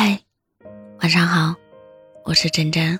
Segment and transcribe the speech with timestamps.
[0.00, 0.16] 嗨，
[1.00, 1.56] 晚上好，
[2.22, 2.96] 我是真真。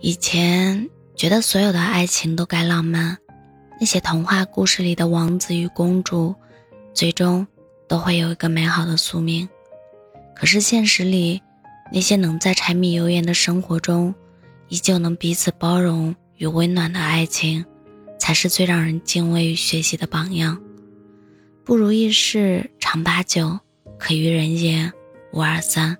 [0.00, 3.18] 以前觉得所有的爱情都该浪漫，
[3.78, 6.34] 那些童话故事里的王子与公主，
[6.94, 7.46] 最终
[7.86, 9.46] 都会有一个美好的宿命。
[10.34, 11.42] 可是现实里，
[11.92, 14.14] 那些能在柴米油盐的生活中，
[14.68, 17.62] 依旧能彼此包容与温暖的爱情，
[18.18, 20.58] 才是最让人敬畏与学习的榜样。
[21.66, 23.60] 不如意事常八九，
[23.98, 24.90] 可于人言
[25.36, 25.94] 五二三。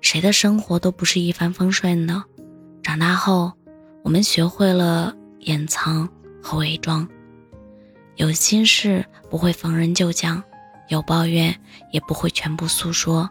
[0.00, 2.24] 谁的生活都不是一帆风顺的。
[2.82, 3.52] 长大后，
[4.02, 6.08] 我们学会了掩藏
[6.42, 7.08] 和伪装，
[8.16, 10.42] 有心事不会逢人就讲，
[10.88, 11.56] 有抱怨
[11.92, 13.30] 也不会全部诉说。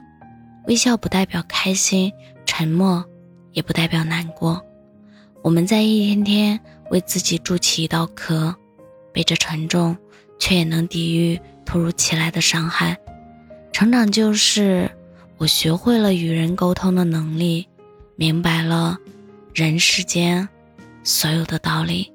[0.68, 2.10] 微笑不代表开心，
[2.46, 3.04] 沉默
[3.52, 4.66] 也不代表难过。
[5.42, 6.58] 我们在一天天
[6.90, 8.56] 为自己筑起一道壳，
[9.12, 9.98] 背着沉重，
[10.40, 12.98] 却也能抵御突如其来的伤害。
[13.73, 14.90] 成长就是
[15.38, 17.68] 我学会了与人沟通的能力，
[18.16, 18.98] 明白了
[19.53, 20.48] 人世间
[21.03, 22.12] 所有的道理。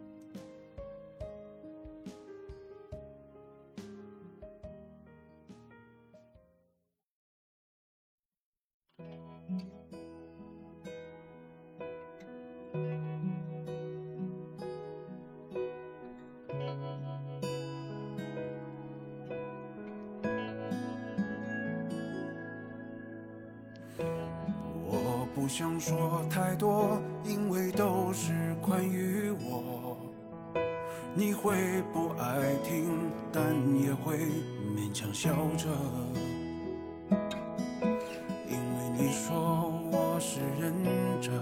[25.49, 29.97] 不想说太多，因为都是关于我。
[31.15, 33.43] 你会不爱听，但
[33.81, 34.19] 也会
[34.77, 35.71] 勉强笑着。
[38.47, 40.75] 因为你说我是忍
[41.19, 41.33] 着，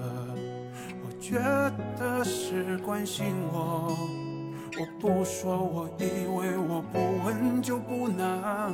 [1.02, 1.40] 我觉
[1.98, 3.92] 得是关心我。
[4.78, 8.72] 我不说，我以为我不问就不难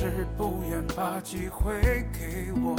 [0.00, 1.74] 是不愿把机会
[2.10, 2.74] 给我。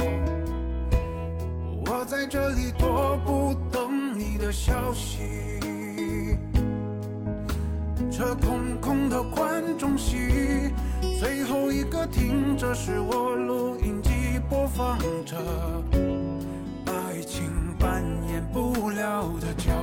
[1.86, 5.20] 我在这里踱步，等你的消息。
[8.10, 10.72] 这空空的观众席，
[11.20, 14.10] 最后一个听着是我录音机
[14.50, 15.36] 播放着，
[16.86, 19.81] 爱情扮演不了的角色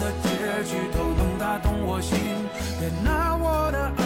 [0.00, 0.28] 的结
[0.64, 2.16] 局都能打动我心，
[2.80, 3.99] 别拿我的爱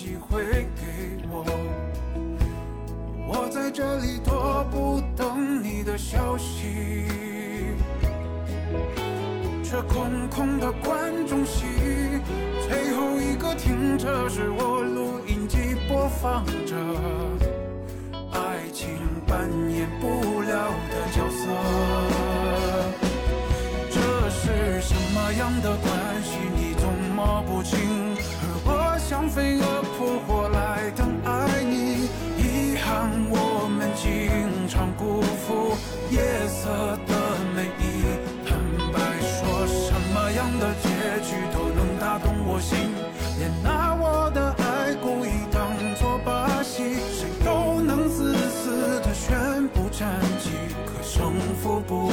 [0.00, 0.42] 机会
[0.80, 1.44] 给我。
[3.28, 7.04] 我在这里踱步，等你的消息。
[9.62, 11.66] 这空空的观众席，
[12.66, 16.74] 最后一个听着是我录音机播放着，
[18.32, 18.88] 爱情
[19.26, 21.44] 扮演不了的角色。
[23.90, 26.38] 这是什么样的关系？
[26.56, 28.09] 你总摸不清？
[29.10, 29.64] 像飞蛾
[29.98, 32.06] 扑火来疼爱你，
[32.38, 35.74] 遗憾我们经常辜负
[36.12, 36.70] 夜色
[37.08, 37.14] 的
[37.52, 38.06] 美意。
[38.46, 38.56] 坦
[38.92, 40.86] 白说，什么样的结
[41.26, 42.78] 局都能打动我心，
[43.36, 50.50] 别拿我的爱故意当作把戏，谁都能自私的宣布战绩，
[50.86, 52.12] 可胜负不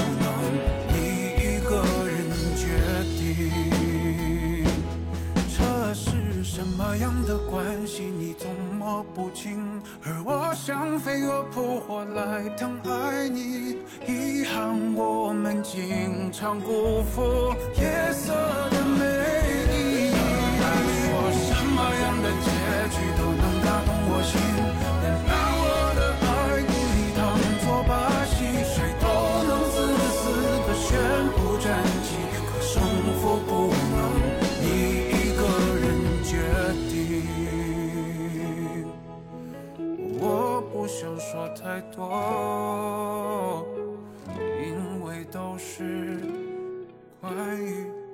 [9.37, 9.81] 情？
[10.03, 18.33] 而我像飞蛾扑火来疼爱你，遗憾我们经常辜负夜色
[18.71, 19.16] 的美
[41.19, 43.65] 说太多，
[44.35, 46.21] 因为都是
[47.19, 48.06] 关于。